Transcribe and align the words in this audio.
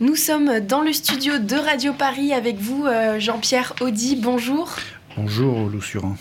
Nous 0.00 0.16
sommes 0.16 0.60
dans 0.60 0.80
le 0.80 0.94
studio 0.94 1.36
de 1.36 1.56
Radio 1.56 1.92
Paris 1.92 2.32
avec 2.32 2.56
vous, 2.56 2.86
euh, 2.86 3.20
Jean-Pierre 3.20 3.74
Audi. 3.82 4.16
Bonjour. 4.16 4.76
Bonjour, 5.14 5.68
Loussuran. 5.68 6.16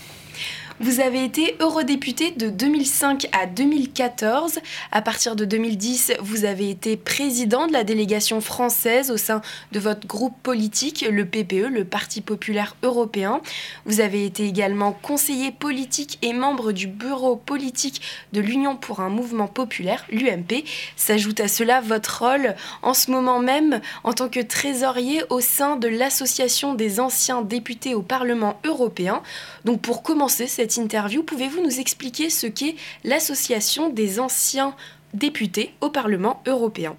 Vous 0.82 1.02
avez 1.02 1.26
été 1.26 1.58
eurodéputé 1.60 2.32
de 2.32 2.50
2005 2.50 3.28
à 3.34 3.46
2014. 3.48 4.60
À 4.94 5.02
partir 5.02 5.36
de 5.36 5.44
2010, 5.44 6.14
vous 6.22 6.46
avez 6.46 6.70
été 6.70 6.96
président 6.96 7.68
de 7.68 7.74
la 7.74 7.84
délégation 7.84 8.40
française 8.40 9.12
au 9.12 9.18
sein 9.18 9.42
de 9.74 9.80
votre 9.82 10.08
groupe 10.08 10.42
politique, 10.42 11.06
le 11.12 11.26
PPE, 11.26 11.68
le 11.70 11.84
Parti 11.84 12.22
populaire 12.22 12.78
européen. 12.82 13.42
Vous 13.86 14.00
avez 14.00 14.26
été 14.26 14.46
également 14.46 14.94
conseiller 14.94 15.52
politique 15.52 16.18
et 16.22 16.32
membre 16.32 16.72
du 16.72 16.88
bureau 16.88 17.36
politique 17.36 18.02
de 18.32 18.40
l'Union 18.40 18.78
pour 18.78 19.02
un 19.02 19.10
mouvement 19.10 19.48
populaire, 19.48 20.06
l'UMP. 20.10 20.64
S'ajoute 20.96 21.42
à 21.42 21.50
cela 21.50 21.82
votre 21.82 22.24
rôle 22.24 22.56
en 22.84 22.94
ce 22.94 23.12
moment 23.12 23.40
même 23.40 23.82
en 24.06 24.14
tant 24.14 24.30
que 24.30 24.40
trésorier 24.40 25.24
au 25.30 25.42
sein 25.42 25.76
de 25.76 25.90
l'Association 25.90 26.74
des 26.74 27.02
anciens 27.02 27.42
députés 27.42 27.96
au 27.96 28.02
Parlement 28.02 28.62
européen. 28.64 29.22
Donc 29.66 29.82
pour 29.82 30.04
commencer 30.04 30.48
cette 30.48 30.69
interview, 30.78 31.24
pouvez-vous 31.24 31.62
nous 31.62 31.80
expliquer 31.80 32.30
ce 32.30 32.48
qu'est 32.48 32.76
l'Association 33.04 33.90
des 33.90 34.20
anciens 34.20 34.76
députés 35.14 35.74
au 35.82 35.90
Parlement 35.90 36.42
européen? 36.46 36.96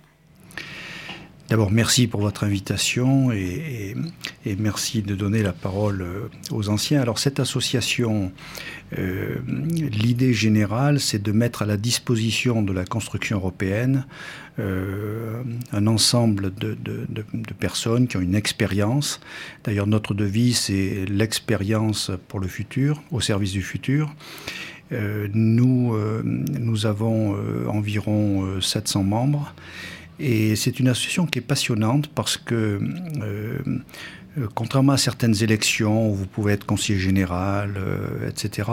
D'abord, 1.50 1.72
merci 1.72 2.06
pour 2.06 2.20
votre 2.20 2.44
invitation 2.44 3.32
et, 3.32 3.96
merci 4.56 5.02
de 5.02 5.16
donner 5.16 5.42
la 5.42 5.52
parole 5.52 6.02
euh, 6.02 6.28
aux 6.52 6.68
anciens. 6.68 7.00
Alors, 7.00 7.18
cette 7.18 7.40
association, 7.40 8.30
euh, 8.96 9.34
l'idée 9.76 10.32
générale, 10.32 11.00
c'est 11.00 11.20
de 11.20 11.32
mettre 11.32 11.62
à 11.62 11.66
la 11.66 11.76
disposition 11.76 12.62
de 12.62 12.72
la 12.72 12.84
construction 12.84 13.38
européenne 13.38 14.06
euh, 14.60 15.42
un 15.72 15.88
ensemble 15.88 16.54
de, 16.54 16.76
personnes 17.58 18.06
qui 18.06 18.16
ont 18.16 18.20
une 18.20 18.36
expérience. 18.36 19.20
D'ailleurs, 19.64 19.88
notre 19.88 20.14
devise, 20.14 20.56
c'est 20.56 21.04
l'expérience 21.08 22.12
pour 22.28 22.38
le 22.38 22.46
futur, 22.46 23.02
au 23.10 23.20
service 23.20 23.50
du 23.50 23.62
futur. 23.62 24.14
nous, 25.34 25.96
nous 26.22 26.86
avons 26.86 27.36
environ 27.68 28.60
700 28.60 29.02
membres. 29.02 29.52
Et 30.20 30.54
c'est 30.54 30.78
une 30.78 30.88
association 30.88 31.26
qui 31.26 31.38
est 31.38 31.42
passionnante 31.42 32.08
parce 32.08 32.36
que, 32.36 32.54
euh, 33.22 33.58
euh, 34.38 34.46
contrairement 34.54 34.92
à 34.92 34.98
certaines 34.98 35.42
élections 35.42 36.10
où 36.10 36.14
vous 36.14 36.26
pouvez 36.26 36.52
être 36.52 36.66
conseiller 36.66 36.98
général, 36.98 37.74
euh, 37.78 38.28
etc., 38.28 38.68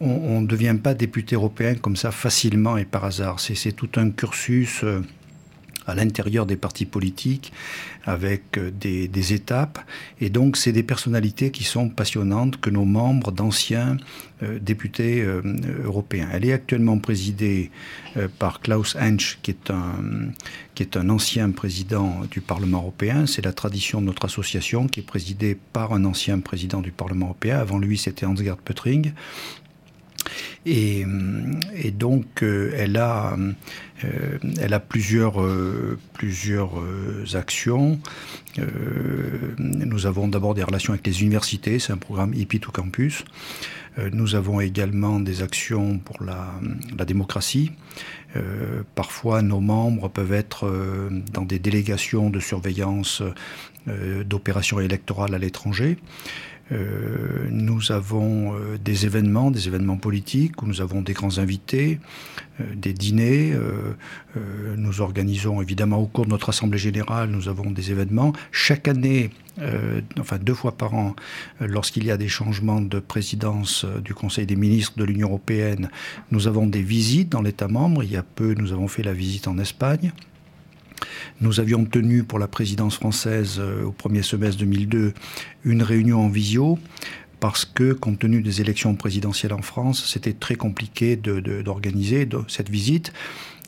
on 0.00 0.40
ne 0.40 0.46
devient 0.46 0.76
pas 0.82 0.94
député 0.94 1.36
européen 1.36 1.74
comme 1.76 1.96
ça 1.96 2.10
facilement 2.10 2.76
et 2.76 2.84
par 2.84 3.04
hasard. 3.04 3.38
C'est 3.38 3.72
tout 3.72 3.90
un 3.96 4.10
cursus 4.10 4.84
à 5.90 5.94
l'intérieur 5.94 6.46
des 6.46 6.56
partis 6.56 6.86
politiques 6.86 7.52
avec 8.04 8.56
euh, 8.58 8.70
des, 8.70 9.32
étapes. 9.32 9.78
Et 10.20 10.30
donc, 10.30 10.56
c'est 10.56 10.72
des 10.72 10.82
personnalités 10.82 11.50
qui 11.50 11.64
sont 11.64 11.88
passionnantes 11.88 12.58
que 12.60 12.70
nos 12.70 12.84
membres 12.84 13.30
d'anciens 13.30 13.98
euh, 14.42 14.58
députés 14.58 15.20
euh, 15.20 15.42
européens. 15.84 16.28
Elle 16.32 16.46
est 16.46 16.52
actuellement 16.52 16.98
présidée 16.98 17.70
par 18.38 18.60
Klaus 18.60 18.96
Hensch, 18.96 19.38
qui 19.42 19.52
est, 19.52 19.70
un, 19.70 20.32
qui 20.74 20.82
est 20.82 20.96
un 20.96 21.08
ancien 21.10 21.50
président 21.50 22.22
du 22.30 22.40
Parlement 22.40 22.78
européen. 22.78 23.26
C'est 23.26 23.44
la 23.44 23.52
tradition 23.52 24.00
de 24.00 24.06
notre 24.06 24.24
association, 24.24 24.88
qui 24.88 25.00
est 25.00 25.04
présidée 25.04 25.56
par 25.72 25.92
un 25.92 26.04
ancien 26.04 26.40
président 26.40 26.80
du 26.80 26.90
Parlement 26.90 27.26
européen. 27.26 27.58
Avant 27.58 27.78
lui, 27.78 27.98
c'était 27.98 28.26
Hans-Gerd 28.26 28.60
Pöttering. 28.60 29.12
Et, 30.66 31.04
donc, 31.92 32.42
elle 32.42 32.96
a 32.96 33.36
euh, 34.04 34.38
elle 34.60 34.74
a 34.74 34.80
plusieurs, 34.80 35.40
euh, 35.40 35.98
plusieurs 36.14 36.80
euh, 36.80 37.24
actions. 37.34 37.98
nous 39.58 40.06
avons 40.06 40.28
d'abord 40.28 40.54
des 40.54 40.62
relations 40.62 40.92
avec 40.92 41.06
les 41.06 41.22
universités, 41.22 41.78
c'est 41.78 41.92
un 41.92 41.98
programme 41.98 42.34
hippie 42.34 42.60
to 42.60 42.70
campus. 42.70 43.24
nous 44.12 44.34
avons 44.34 44.60
également 44.60 45.20
des 45.20 45.42
actions 45.42 45.98
pour 45.98 46.22
la, 46.22 46.54
la 46.96 47.04
démocratie. 47.04 47.72
Parfois, 48.94 49.42
nos 49.42 49.60
membres 49.60 50.08
peuvent 50.08 50.32
être 50.32 50.70
dans 51.32 51.44
des 51.44 51.58
délégations 51.58 52.30
de 52.30 52.40
surveillance 52.40 53.22
d'opérations 53.86 54.80
électorales 54.80 55.34
à 55.34 55.38
l'étranger. 55.38 55.98
Euh, 56.72 57.48
nous 57.50 57.90
avons 57.90 58.54
euh, 58.54 58.78
des 58.78 59.06
événements, 59.06 59.50
des 59.50 59.66
événements 59.66 59.96
politiques 59.96 60.62
où 60.62 60.66
nous 60.66 60.80
avons 60.80 61.02
des 61.02 61.14
grands 61.14 61.38
invités, 61.38 61.98
euh, 62.60 62.64
des 62.74 62.92
dîners. 62.92 63.54
nous 64.76 65.00
organisons 65.00 65.60
évidemment 65.60 65.98
au 65.98 66.06
cours 66.06 66.24
de 66.24 66.30
notre 66.30 66.50
assemblée 66.50 66.78
générale, 66.78 67.30
nous 67.30 67.48
avons 67.48 67.70
des 67.70 67.90
événements. 67.90 68.32
Chaque 68.52 68.86
année, 68.86 69.30
enfin 70.20 70.38
deux 70.38 70.54
fois 70.54 70.72
par 70.72 70.94
an, 70.94 71.16
lorsqu'il 71.60 72.04
y 72.04 72.12
a 72.12 72.16
des 72.16 72.28
changements 72.28 72.80
de 72.80 73.00
présidence 73.00 73.84
du 74.04 74.14
Conseil 74.14 74.46
des 74.46 74.54
ministres 74.54 74.96
de 74.96 75.04
l'Union 75.04 75.28
européenne, 75.28 75.90
nous 76.30 76.46
avons 76.46 76.66
des 76.66 76.82
visites 76.82 77.28
dans 77.28 77.42
l'État 77.42 77.66
membre. 77.66 78.04
Peu, 78.22 78.54
nous 78.54 78.72
avons 78.72 78.88
fait 78.88 79.02
la 79.02 79.12
visite 79.12 79.48
en 79.48 79.58
Espagne. 79.58 80.12
Nous 81.40 81.60
avions 81.60 81.84
tenu 81.84 82.24
pour 82.24 82.38
la 82.38 82.48
présidence 82.48 82.96
française 82.96 83.56
euh, 83.58 83.84
au 83.84 83.92
premier 83.92 84.22
semestre 84.22 84.58
2002 84.60 85.14
une 85.64 85.82
réunion 85.82 86.24
en 86.24 86.28
visio 86.28 86.78
parce 87.40 87.64
que, 87.64 87.94
compte 87.94 88.18
tenu 88.18 88.42
des 88.42 88.60
élections 88.60 88.94
présidentielles 88.94 89.54
en 89.54 89.62
France, 89.62 90.04
c'était 90.06 90.34
très 90.34 90.56
compliqué 90.56 91.16
d'organiser 91.16 92.28
cette 92.48 92.68
visite. 92.68 93.14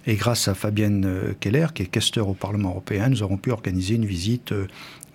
Et 0.07 0.17
grâce 0.17 0.49
à 0.49 0.55
Fabienne 0.55 1.05
euh, 1.07 1.33
Keller, 1.39 1.69
qui 1.75 1.83
est 1.85 1.87
questeur 1.87 2.29
au 2.29 2.35
Parlement 2.35 2.71
européen, 2.71 3.09
nous 3.09 3.23
avons 3.23 3.37
pu 3.37 3.51
organiser 3.51 3.95
une 3.95 4.07
visite 4.07 4.53
euh, 4.53 4.67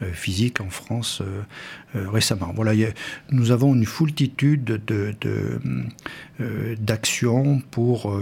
euh, 0.01 0.13
physique 0.13 0.61
en 0.61 0.69
France 0.69 1.23
récemment. 1.95 2.51
Voilà, 2.55 2.73
nous 3.31 3.49
avons 3.49 3.73
une 3.73 3.85
foultitude 3.85 4.79
d'actions 6.79 7.55
de, 7.55 7.61
pour, 7.71 8.15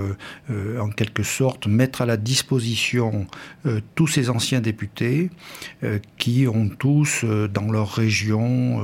en 0.80 0.90
quelque 0.92 1.24
sorte, 1.24 1.68
mettre 1.68 2.02
à 2.02 2.06
la 2.06 2.16
disposition 2.16 3.28
tous 3.96 4.08
ces 4.08 4.30
anciens 4.30 4.62
députés 4.62 5.30
qui 6.18 6.48
ont 6.48 6.70
tous, 6.70 7.26
dans 7.26 7.70
leur 7.70 7.92
région, 7.92 8.82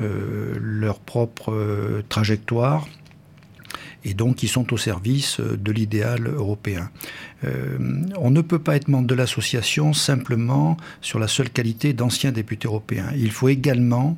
leur 0.00 0.98
propre 0.98 2.02
trajectoire 2.08 2.88
et 4.04 4.14
donc 4.14 4.36
qui 4.36 4.48
sont 4.48 4.72
au 4.72 4.76
service 4.76 5.40
euh, 5.40 5.56
de 5.56 5.72
l'idéal 5.72 6.26
européen. 6.28 6.90
Euh, 7.44 7.78
on 8.18 8.30
ne 8.30 8.40
peut 8.40 8.58
pas 8.58 8.76
être 8.76 8.88
membre 8.88 9.06
de 9.06 9.14
l'association 9.14 9.92
simplement 9.92 10.76
sur 11.00 11.18
la 11.18 11.28
seule 11.28 11.50
qualité 11.50 11.92
d'ancien 11.92 12.32
député 12.32 12.68
européen. 12.68 13.06
Il 13.16 13.30
faut 13.30 13.48
également 13.48 14.16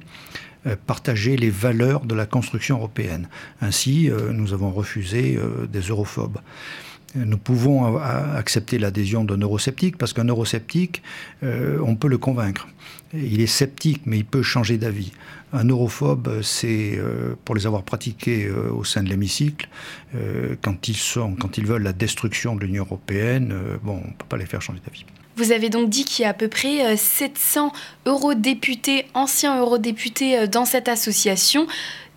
euh, 0.66 0.76
partager 0.86 1.36
les 1.36 1.50
valeurs 1.50 2.04
de 2.04 2.14
la 2.14 2.26
construction 2.26 2.76
européenne. 2.76 3.28
Ainsi, 3.60 4.10
nous 4.32 4.52
avons 4.52 4.70
refusé 4.70 5.38
des 5.72 5.80
europhobes 5.80 6.38
nous 7.16 7.38
pouvons 7.38 7.97
accepter 7.97 8.78
l'adhésion 8.78 9.25
d'un 9.25 9.38
eurosceptique 9.38 9.97
parce 9.97 10.12
qu'un 10.12 10.27
eurosceptique, 10.27 11.03
on 11.43 11.97
peut 11.97 12.09
le 12.09 12.19
convaincre. 12.19 12.69
Il 13.15 13.41
est 13.41 13.47
sceptique, 13.47 14.03
mais 14.04 14.19
il 14.19 14.25
peut 14.25 14.43
changer 14.43 14.78
d'avis. 14.78 15.12
Un 15.53 15.65
europhobe, 15.69 16.43
c'est, 16.43 16.99
euh, 16.99 17.34
pour 17.44 17.54
les 17.54 17.66
avoir 17.66 17.84
pratiqués 17.84 18.47
euh, 18.47 18.71
au 18.72 18.84
sein 18.84 19.03
de 19.03 19.09
l'hémicycle, 19.09 19.69
euh, 20.15 20.56
quand, 20.60 20.88
ils 20.88 20.97
sont, 20.97 21.34
quand 21.34 21.56
ils 21.56 21.66
veulent 21.66 21.84
la 21.84 21.93
destruction 21.93 22.56
de 22.56 22.65
l'Union 22.65 22.84
européenne, 22.84 23.54
bon, 23.83 24.03
on 24.04 24.09
ne 24.09 24.12
peut 24.12 24.27
pas 24.28 24.37
les 24.37 24.47
faire 24.47 24.60
changer 24.60 24.81
d'avis. 24.84 25.04
Vous 25.37 25.53
avez 25.53 25.69
donc 25.69 25.88
dit 25.88 26.04
qu'il 26.04 26.22
y 26.22 26.27
a 26.27 26.31
à 26.31 26.34
peu 26.34 26.48
près 26.48 26.97
700 26.97 27.72
eurodéputés, 28.06 29.06
anciens 29.15 29.60
eurodéputés 29.60 30.48
dans 30.48 30.65
cette 30.65 30.88
association 30.88 31.66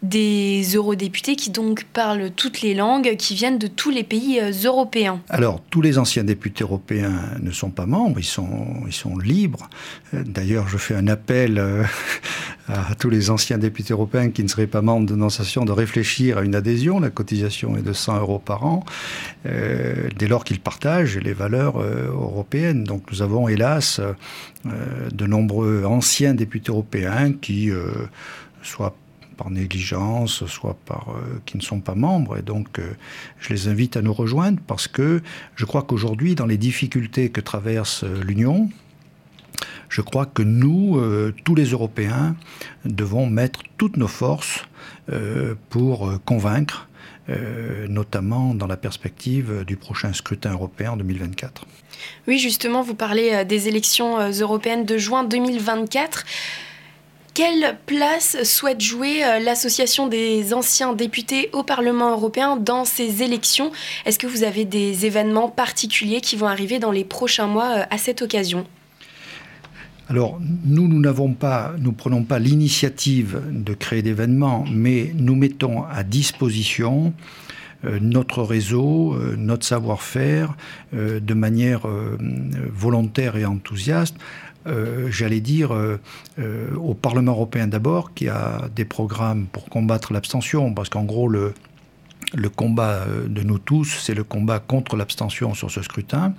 des 0.02 0.64
eurodéputés 0.76 1.36
qui 1.36 1.50
donc 1.50 1.84
parlent 1.84 2.32
toutes 2.36 2.62
les 2.62 2.74
langues, 2.74 3.16
qui 3.18 3.36
viennent 3.36 3.58
de 3.58 3.68
tous 3.68 3.90
les 3.90 4.04
pays 4.04 4.40
euh, 4.40 4.52
européens. 4.64 5.22
Alors, 5.30 5.62
tous 5.70 5.82
les 5.82 5.98
anciens 5.98 6.24
députés 6.24 6.64
européens 6.64 7.20
ne 7.42 7.52
sont 7.52 7.70
pas 7.70 7.86
membres, 7.86 8.20
ils 8.20 8.24
sont, 8.24 8.84
ils 8.88 8.94
sont 8.94 9.18
libres. 9.18 9.70
Euh, 10.14 10.24
d'ailleurs, 10.26 10.70
je 10.70 10.78
fais 10.78 10.96
un 10.96 11.08
appel 11.08 11.58
euh, 11.58 11.84
à 12.70 12.96
tous 12.96 13.10
les 13.10 13.30
anciens 13.30 13.58
députés 13.58 13.92
européens 13.92 14.30
qui 14.30 14.42
ne 14.42 14.48
seraient 14.48 14.68
pas 14.68 14.82
membres 14.82 15.06
de 15.06 15.16
l'association 15.16 15.66
de 15.66 15.74
réfléchir 15.74 16.38
à 16.38 16.44
une 16.44 16.56
adhésion. 16.56 17.02
La 17.02 17.10
cotisation 17.10 17.76
est 17.76 17.82
de 17.82 17.94
100 17.94 18.20
euros 18.20 18.40
par 18.40 18.66
an, 18.66 18.86
dès 19.44 20.28
lors 20.28 20.44
qu'ils 20.44 20.60
partagent 20.60 21.18
les 21.18 21.34
valeurs 21.34 21.82
européennes. 21.82 22.84
Donc, 22.84 23.12
nous 23.12 23.22
avons 23.22 23.48
hélas 23.48 24.00
de 24.66 25.26
nombreux 25.26 25.84
anciens 25.86 26.36
députés 26.36 26.72
européens 26.72 27.34
qui, 27.34 27.72
soit 28.62 28.96
par 29.40 29.50
négligence, 29.50 30.46
soit 30.48 30.76
par 30.86 31.12
euh, 31.12 31.42
qui 31.46 31.56
ne 31.56 31.62
sont 31.62 31.80
pas 31.80 31.96
membres. 31.96 32.38
Et 32.38 32.42
donc, 32.42 32.78
euh, 32.78 32.92
je 33.40 33.54
les 33.54 33.70
invite 33.70 33.96
à 33.96 34.02
nous 34.02 34.12
rejoindre 34.12 34.60
parce 34.68 34.90
que 34.90 35.22
je 35.56 35.64
crois 35.64 35.84
qu'aujourd'hui, 35.84 36.36
dans 36.36 36.46
les 36.46 36.58
difficultés 36.58 37.30
que 37.30 37.40
traverse 37.40 38.04
euh, 38.04 38.22
l'Union, 38.22 38.70
je 39.88 40.02
crois 40.02 40.26
que 40.26 40.44
nous, 40.44 41.02
tous 41.44 41.56
les 41.56 41.72
Européens, 41.72 42.36
devons 42.86 43.26
mettre 43.26 43.62
toutes 43.78 43.98
nos 43.98 44.08
forces 44.08 44.64
pour 45.70 46.14
convaincre 46.26 46.88
notamment 47.90 48.54
dans 48.54 48.68
la 48.68 48.78
perspective 48.78 49.66
du 49.66 49.76
prochain 49.76 50.14
scrutin 50.14 50.54
européen 50.54 50.92
en 50.92 50.98
2024. 50.98 51.66
Oui, 52.28 52.38
justement, 52.38 52.84
vous 52.84 52.94
parlez 52.94 53.44
des 53.46 53.68
élections 53.68 54.20
européennes 54.30 54.86
de 54.86 54.98
juin 54.98 55.24
2024. 55.24 56.24
Quelle 57.40 57.78
place 57.86 58.36
souhaite 58.44 58.82
jouer 58.82 59.24
euh, 59.24 59.40
l'association 59.40 60.10
des 60.10 60.54
anciens 60.54 60.92
députés 60.92 61.50
au 61.54 61.64
Parlement 61.64 62.12
européen 62.12 62.58
dans 62.58 62.84
ces 62.84 63.24
élections? 63.24 63.72
Est-ce 64.06 64.20
que 64.20 64.28
vous 64.28 64.44
avez 64.44 64.66
des 64.66 65.06
événements 65.06 65.48
particuliers 65.48 66.20
qui 66.20 66.36
vont 66.36 66.48
arriver 66.48 66.80
dans 66.80 66.92
les 66.92 67.06
prochains 67.06 67.48
mois 67.48 67.78
euh, 67.78 67.84
à 67.92 67.98
cette 67.98 68.22
occasion? 68.22 68.68
Alors, 70.10 70.38
nous, 70.66 70.90
nous 70.90 71.00
n'avons 71.00 71.32
pas, 71.32 71.72
nous 71.80 71.94
prenons 71.94 72.26
pas 72.26 72.40
l'initiative 72.40 73.42
de 73.50 73.74
créer 73.74 74.02
d'événements, 74.02 74.66
mais 74.70 75.14
nous 75.16 75.36
mettons 75.36 75.84
à 75.84 76.04
disposition 76.04 77.14
euh, 77.86 78.00
notre 78.02 78.44
réseau, 78.44 79.16
notre 79.38 79.66
savoir-faire, 79.66 80.58
de 80.92 81.34
manière 81.34 81.88
volontaire 82.74 83.38
et 83.38 83.46
enthousiaste, 83.46 84.16
j'allais 85.10 85.42
dire, 85.42 85.74
euh, 85.74 86.00
euh, 86.40 86.76
au 86.76 86.94
Parlement 86.94 87.32
européen 87.32 87.68
d'abord, 87.68 88.14
qui 88.14 88.28
a 88.28 88.70
des 88.76 88.86
programmes 88.86 89.48
pour 89.48 89.66
combattre 89.70 90.14
l'abstention, 90.14 90.74
parce 90.74 90.90
qu'en 90.90 91.04
gros, 91.04 91.28
le, 91.28 91.54
combat 92.56 93.06
de 93.28 93.42
nous 93.42 93.58
tous, 93.58 93.98
c'est 94.02 94.14
le 94.14 94.24
combat 94.24 94.60
contre 94.60 94.96
l'abstention 94.96 95.54
sur 95.54 95.72
ce 95.72 95.82
scrutin. 95.82 96.34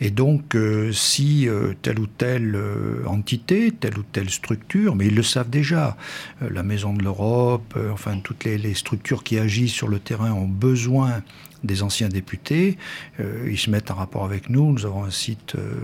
Et 0.00 0.10
donc, 0.10 0.56
si 0.92 1.46
telle 1.82 2.00
ou 2.00 2.08
telle 2.08 2.58
entité, 3.06 3.70
telle 3.70 3.96
ou 3.96 4.02
telle 4.02 4.28
structure, 4.28 4.96
mais 4.96 5.06
ils 5.06 5.14
le 5.14 5.22
savent 5.22 5.50
déjà, 5.50 5.96
la 6.40 6.64
Maison 6.64 6.92
de 6.94 7.04
l'Europe, 7.04 7.78
enfin 7.92 8.18
toutes 8.24 8.42
les, 8.42 8.74
structures 8.74 9.22
qui 9.22 9.38
agissent 9.38 9.72
sur 9.72 9.86
le 9.86 10.00
terrain 10.00 10.32
ont 10.32 10.48
besoin 10.48 11.22
des 11.62 11.84
anciens 11.84 12.08
députés, 12.08 12.76
ils 13.20 13.58
se 13.58 13.70
mettent 13.70 13.92
en 13.92 13.94
rapport 13.94 14.24
avec 14.24 14.50
nous. 14.50 14.72
Nous 14.72 14.84
avons 14.84 15.04
un 15.04 15.12
site 15.12 15.54
euh, 15.54 15.76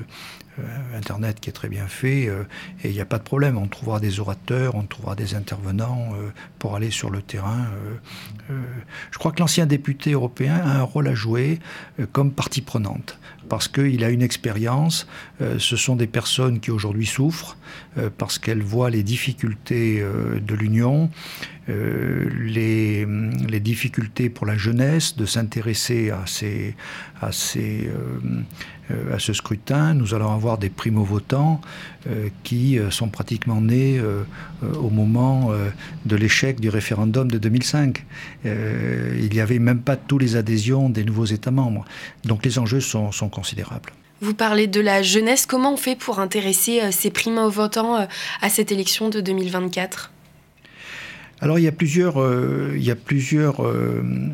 Internet 0.94 1.40
qui 1.40 1.50
est 1.50 1.52
très 1.52 1.68
bien 1.68 1.86
fait, 1.86 2.28
euh, 2.28 2.44
et 2.82 2.88
il 2.88 2.94
n'y 2.94 3.00
a 3.00 3.04
pas 3.04 3.18
de 3.18 3.22
problème. 3.22 3.56
On 3.56 3.66
trouvera 3.66 4.00
des 4.00 4.20
orateurs, 4.20 4.74
on 4.74 4.82
trouvera 4.82 5.14
des 5.14 5.34
intervenants 5.34 6.12
euh, 6.14 6.30
pour 6.58 6.76
aller 6.76 6.90
sur 6.90 7.10
le 7.10 7.22
terrain. 7.22 7.66
je 9.10 9.18
crois 9.18 9.32
que 9.32 9.40
l'ancien 9.40 9.66
député 9.66 10.12
européen 10.12 10.56
a 10.56 10.78
un 10.78 10.82
rôle 10.82 11.08
à 11.08 11.14
jouer 11.14 11.60
comme 12.12 12.32
partie 12.32 12.62
prenante, 12.62 13.18
parce 13.48 13.68
qu'il 13.68 14.02
a 14.04 14.10
une 14.10 14.22
expérience. 14.22 15.06
ce 15.40 15.76
sont 15.76 15.96
des 15.96 16.06
personnes 16.06 16.60
qui 16.60 16.70
aujourd'hui 16.70 17.06
souffrent, 17.06 17.56
parce 18.18 18.38
qu'elles 18.38 18.62
voient 18.62 18.90
les 18.90 19.02
difficultés 19.02 20.02
de 20.02 20.54
l'Union. 20.54 21.10
les, 21.68 23.06
les, 23.06 23.60
difficultés 23.60 24.28
pour 24.28 24.46
la 24.46 24.56
jeunesse 24.56 25.16
de 25.16 25.24
s'intéresser 25.24 26.10
à 26.10 26.26
ces, 26.26 26.74
à 27.20 27.32
ces, 27.32 27.88
euh, 27.88 28.42
à 29.12 29.19
ce 29.19 29.32
scrutin, 29.32 29.94
nous 29.94 30.14
allons 30.14 30.32
avoir 30.32 30.58
des 30.58 30.70
primo-votants 30.70 31.60
euh, 32.06 32.28
qui 32.42 32.78
euh, 32.78 32.90
sont 32.90 33.08
pratiquement 33.08 33.60
nés 33.60 34.00
au 34.62 34.90
moment 34.90 35.52
de 36.04 36.16
l'échec 36.16 36.60
du 36.60 36.69
référendum 36.69 37.31
de 37.31 37.38
2005. 37.38 38.04
il 38.44 39.31
n'y 39.32 39.40
avait 39.40 39.58
même 39.58 39.81
pas 39.81 39.96
tous 39.96 40.19
les 40.19 40.37
adhésions 40.37 40.88
des 40.88 41.04
nouveaux 41.04 41.25
États 41.25 41.50
membres. 41.50 41.84
Donc 42.25 42.44
les 42.44 42.58
enjeux 42.58 42.81
sont, 42.81 43.10
considérables. 43.31 43.92
Vous 44.20 44.34
parlez 44.34 44.66
de 44.66 44.81
la 44.81 45.02
jeunesse. 45.02 45.46
Comment 45.46 45.75
on 45.75 45.76
fait 45.76 45.96
pour 45.96 46.20
intéresser 46.20 46.81
ces 46.93 47.10
primo-votants 47.10 48.06
à 48.40 48.48
cette 48.48 48.72
élection 48.72 49.08
de 49.08 49.20
2024 49.20 50.10
alors 51.40 51.58
il 51.58 51.62
y 51.62 51.69
a 51.69 51.72
plusieurs, 51.72 52.19
a 52.19 52.94
plusieurs 53.04 53.60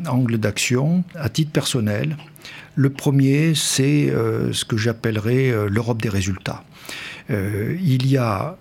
angles 0.07 0.37
d'action. 0.37 1.03
À 1.15 1.29
titre 1.29 1.51
personnel, 1.51 2.17
le 2.77 2.91
premier, 2.91 3.55
c'est 3.55 4.11
euh, 4.11 4.53
ce 4.53 4.63
que 4.63 4.77
j'appellerais 4.77 5.49
euh, 5.49 5.67
l'Europe 5.67 5.99
des 5.99 6.09
résultats. 6.09 6.63
Euh, 7.31 7.75
il 7.81 8.05
y 8.05 8.17
a 8.17 8.55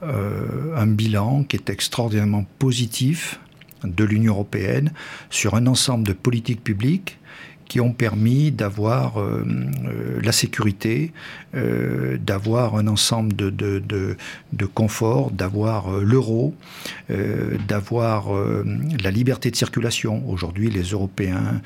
un 0.74 0.86
bilan 0.86 1.44
qui 1.44 1.56
est 1.56 1.68
extraordinairement 1.68 2.46
positif 2.58 3.38
de 3.84 4.04
l'Union 4.04 4.32
européenne 4.32 4.90
sur 5.28 5.54
un 5.54 5.66
ensemble 5.66 6.06
de 6.06 6.14
politiques 6.14 6.64
publiques 6.64 7.18
qui 7.68 7.80
ont 7.80 7.92
permis 7.92 8.52
d'avoir 8.52 9.20
euh, 9.20 9.44
euh, 9.84 10.20
la 10.22 10.32
sécurité, 10.32 11.12
euh, 11.54 12.16
d'avoir 12.18 12.76
un 12.76 12.86
ensemble 12.86 13.34
de, 13.34 13.50
de, 13.50 13.82
de, 14.52 14.66
confort, 14.66 15.30
d'avoir 15.30 15.90
l'euro, 16.00 16.54
d'avoir 17.68 18.28
la 19.02 19.10
liberté 19.10 19.50
de 19.50 19.56
circulation. 19.56 20.28
Aujourd'hui, 20.28 20.70
les 20.70 20.82
Européens 20.82 21.60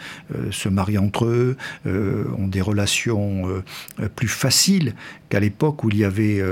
se 0.50 0.68
marient 0.68 0.98
entre 0.98 1.24
eux, 1.24 1.56
ont 1.86 2.46
des 2.46 2.60
relations 2.60 3.62
plus 4.16 4.28
faciles 4.28 4.94
qu'à 5.28 5.40
l'époque 5.40 5.82
où 5.82 5.88
il 5.88 5.96
y 5.96 6.04
avait 6.04 6.42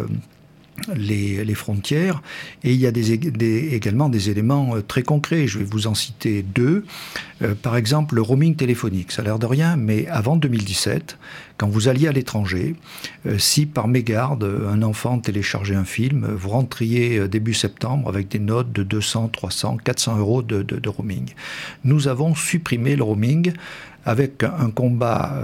les, 0.94 1.54
frontières. 1.54 2.22
Et 2.64 2.72
il 2.72 2.80
y 2.80 2.86
a 2.86 2.92
également 3.74 4.08
des 4.08 4.30
éléments 4.30 4.76
euh, 4.76 4.82
très 4.82 5.02
concrets. 5.02 5.46
Je 5.46 5.58
vais 5.58 5.64
vous 5.64 5.86
en 5.86 5.94
citer 5.94 6.42
deux. 6.42 6.84
Euh, 7.42 7.54
par 7.54 7.76
exemple, 7.76 8.14
le 8.14 8.22
roaming 8.22 8.54
téléphonique. 8.54 9.12
Ça 9.12 9.22
a 9.22 9.24
l'air 9.24 9.38
de 9.38 9.46
rien, 9.46 9.76
mais 9.76 10.06
avant 10.08 10.36
2017, 10.36 11.18
quand 11.56 11.68
vous 11.68 11.88
alliez 11.88 12.08
à 12.08 12.12
l'étranger, 12.12 12.76
euh, 13.26 13.38
si 13.38 13.66
par 13.66 13.88
mégarde 13.88 14.44
un 14.68 14.82
enfant 14.82 15.18
téléchargeait 15.18 15.74
un 15.74 15.84
film, 15.84 16.26
vous 16.26 16.50
rentriez 16.50 17.28
début 17.28 17.54
septembre 17.54 18.08
avec 18.08 18.28
des 18.28 18.38
notes 18.38 18.72
de 18.72 18.82
200, 18.82 19.28
300, 19.28 19.78
400 19.84 20.18
euros 20.18 20.42
de, 20.42 20.62
de 20.62 20.88
roaming. 20.88 21.30
Nous 21.84 22.08
avons 22.08 22.34
supprimé 22.34 22.96
le 22.96 23.02
roaming 23.02 23.52
avec 24.04 24.42
un 24.42 24.70
combat 24.70 25.34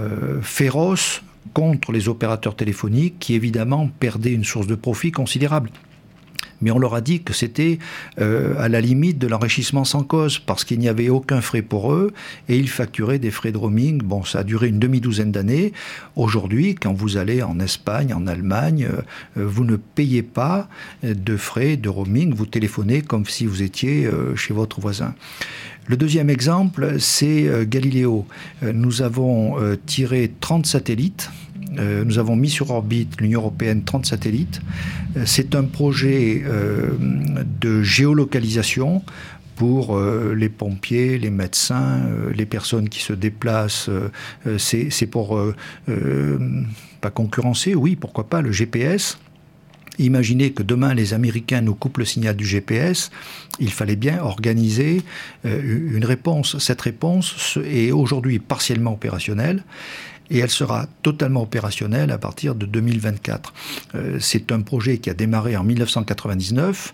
féroce 0.41 1.21
contre 1.53 1.91
les 1.91 2.09
opérateurs 2.09 2.55
téléphoniques 2.55 3.19
qui 3.19 3.33
évidemment 3.33 3.89
perdaient 3.99 4.33
une 4.33 4.43
source 4.43 4.67
de 4.67 4.75
profit 4.75 5.11
considérable 5.11 5.69
mais 6.61 6.71
on 6.71 6.79
leur 6.79 6.95
a 6.95 7.01
dit 7.01 7.21
que 7.21 7.33
c'était 7.33 7.79
euh, 8.19 8.55
à 8.57 8.69
la 8.69 8.81
limite 8.81 9.17
de 9.17 9.27
l'enrichissement 9.27 9.83
sans 9.83 10.03
cause, 10.03 10.39
parce 10.39 10.63
qu'il 10.63 10.79
n'y 10.79 10.87
avait 10.87 11.09
aucun 11.09 11.41
frais 11.41 11.61
pour 11.61 11.93
eux, 11.93 12.13
et 12.49 12.57
ils 12.57 12.69
facturaient 12.69 13.19
des 13.19 13.31
frais 13.31 13.51
de 13.51 13.57
roaming. 13.57 14.01
Bon, 14.01 14.23
ça 14.23 14.39
a 14.39 14.43
duré 14.43 14.67
une 14.67 14.79
demi-douzaine 14.79 15.31
d'années. 15.31 15.73
Aujourd'hui, 16.15 16.75
quand 16.75 16.93
vous 16.93 17.17
allez 17.17 17.43
en 17.43 17.59
Espagne, 17.59 18.13
en 18.13 18.27
Allemagne, 18.27 18.87
euh, 19.37 19.45
vous 19.45 19.63
ne 19.63 19.75
payez 19.75 20.23
pas 20.23 20.67
de 21.03 21.37
frais 21.37 21.77
de 21.77 21.89
roaming, 21.89 22.33
vous 22.33 22.45
téléphonez 22.45 23.01
comme 23.01 23.25
si 23.25 23.45
vous 23.45 23.61
étiez 23.61 24.05
euh, 24.05 24.35
chez 24.35 24.53
votre 24.53 24.79
voisin. 24.79 25.13
Le 25.87 25.97
deuxième 25.97 26.29
exemple, 26.29 26.99
c'est 26.99 27.47
Galiléo. 27.67 28.25
Nous 28.63 29.01
avons 29.03 29.55
tiré 29.85 30.31
30 30.39 30.65
satellites 30.65 31.29
euh, 31.79 32.03
nous 32.05 32.19
avons 32.19 32.35
mis 32.35 32.49
sur 32.49 32.71
orbite 32.71 33.19
l'Union 33.19 33.41
européenne 33.41 33.83
30 33.83 34.05
satellites. 34.05 34.61
Euh, 35.17 35.23
c'est 35.25 35.55
un 35.55 35.63
projet 35.63 36.43
euh, 36.45 36.91
de 37.61 37.81
géolocalisation 37.83 39.03
pour 39.55 39.97
les 40.35 40.49
pompiers, 40.49 41.17
les 41.17 41.29
médecins, 41.29 42.01
les 42.35 42.45
personnes 42.45 42.89
qui 42.89 42.99
se 42.99 43.13
déplacent. 43.13 43.89
c'est 44.57 45.07
pour 45.09 45.39
pas 46.99 47.09
concurrencer, 47.09 47.73
oui, 47.73 47.95
pourquoi 47.95 48.27
pas, 48.27 48.41
le 48.41 48.51
GPS. 48.51 49.17
Imaginez 49.99 50.51
que 50.51 50.63
demain 50.63 50.93
les 50.93 51.13
Américains 51.13 51.61
nous 51.61 51.75
coupent 51.75 51.99
le 51.99 52.05
signal 52.05 52.35
du 52.35 52.45
GPS, 52.45 53.11
il 53.59 53.71
fallait 53.71 53.95
bien 53.95 54.21
organiser 54.21 55.01
une 55.45 56.03
réponse. 56.03 56.57
Cette 56.59 56.81
réponse 56.81 57.57
est 57.63 57.91
aujourd'hui 57.91 58.39
partiellement 58.39 58.93
opérationnelle 58.93 59.63
et 60.29 60.39
elle 60.39 60.49
sera 60.49 60.87
totalement 61.01 61.43
opérationnelle 61.43 62.11
à 62.11 62.17
partir 62.17 62.55
de 62.55 62.65
2024. 62.65 63.53
Euh, 63.95 64.17
c'est 64.19 64.51
un 64.51 64.61
projet 64.61 64.97
qui 64.97 65.09
a 65.09 65.13
démarré 65.13 65.55
en 65.55 65.63
1999. 65.63 66.93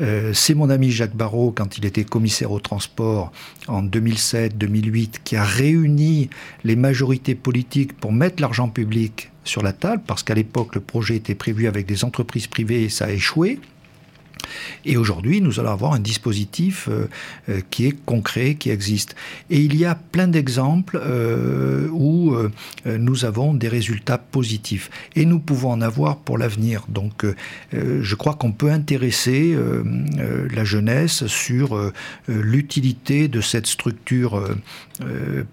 Euh, 0.00 0.32
c'est 0.34 0.54
mon 0.54 0.70
ami 0.70 0.90
Jacques 0.90 1.14
Barrault, 1.14 1.52
quand 1.52 1.78
il 1.78 1.84
était 1.84 2.04
commissaire 2.04 2.50
au 2.50 2.58
transport 2.58 3.30
en 3.68 3.84
2007-2008, 3.84 5.18
qui 5.22 5.36
a 5.36 5.44
réuni 5.44 6.30
les 6.64 6.74
majorités 6.74 7.36
politiques 7.36 7.96
pour 7.96 8.12
mettre 8.12 8.42
l'argent 8.42 8.68
public 8.68 9.30
sur 9.44 9.62
la 9.62 9.72
table, 9.72 10.02
parce 10.06 10.22
qu'à 10.22 10.34
l'époque, 10.34 10.74
le 10.74 10.80
projet 10.80 11.16
était 11.16 11.34
prévu 11.34 11.66
avec 11.66 11.86
des 11.86 12.04
entreprises 12.04 12.46
privées 12.46 12.84
et 12.84 12.88
ça 12.88 13.06
a 13.06 13.10
échoué. 13.10 13.60
Et 14.84 14.96
aujourd'hui, 14.96 15.40
nous 15.40 15.60
allons 15.60 15.70
avoir 15.70 15.92
un 15.92 16.00
dispositif 16.00 16.88
euh, 16.88 17.08
euh, 17.48 17.60
qui 17.70 17.86
est 17.86 18.04
concret, 18.04 18.54
qui 18.54 18.70
existe. 18.70 19.14
Et 19.50 19.60
il 19.60 19.76
y 19.76 19.84
a 19.84 19.94
plein 19.94 20.28
d'exemples 20.28 21.00
euh, 21.02 21.88
où 21.90 22.34
nous 22.86 23.24
avons 23.24 23.54
des 23.54 23.68
résultats 23.68 24.18
positifs. 24.18 24.90
Et 25.16 25.24
nous 25.24 25.38
pouvons 25.38 25.70
en 25.70 25.80
avoir 25.80 26.16
pour 26.16 26.38
l'avenir. 26.38 26.84
Donc, 26.88 27.24
je 27.72 28.14
crois 28.14 28.34
qu'on 28.34 28.52
peut 28.52 28.70
intéresser 28.70 29.56
la 30.54 30.64
jeunesse 30.64 31.26
sur 31.26 31.92
l'utilité 32.28 33.28
de 33.28 33.40
cette 33.40 33.66
structure 33.66 34.42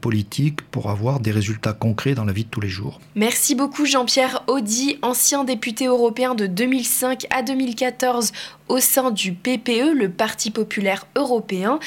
politique 0.02 0.62
pour 0.62 0.90
avoir 0.90 1.20
des 1.20 1.32
résultats 1.32 1.74
concrets 1.74 2.16
dans 2.16 2.26
la 2.26 2.34
vie 2.34 2.44
de 2.44 2.50
tous 2.50 2.62
les 2.62 2.70
jours. 2.70 3.00
Merci 3.16 3.56
beaucoup 3.56 3.86
Jean-Pierre 3.86 4.44
Audi, 4.48 4.98
ancien 5.02 5.44
député 5.44 5.86
européen 5.88 6.36
de 6.36 6.48
2005 6.48 7.28
à 7.30 7.44
2014 7.44 8.32
au 8.72 8.80
sein 8.80 9.12
du 9.12 9.34
PPE, 9.34 9.94
le 9.94 10.10
Parti 10.10 10.50
populaire 10.50 11.06
européen, 11.18 11.78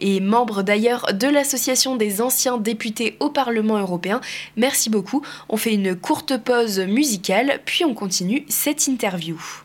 et 0.00 0.18
membre 0.18 0.62
d'ailleurs 0.62 1.12
de 1.12 1.28
l'Association 1.28 1.94
des 1.94 2.20
anciens 2.20 2.58
députés 2.58 3.16
au 3.20 3.30
Parlement 3.30 3.78
européen. 3.78 4.20
Merci 4.56 4.90
beaucoup. 4.90 5.22
On 5.48 5.56
fait 5.56 5.72
une 5.72 5.94
courte 5.94 6.36
pause 6.36 6.80
musicale, 6.80 7.60
puis 7.64 7.84
on 7.84 7.94
continue 7.94 8.44
cette 8.48 8.88
interview. 8.88 9.62